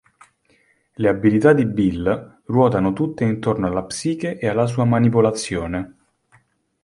[0.97, 5.97] Le abilità di Bill ruotano tutte intorno alla psiche e alla sua manipolazione.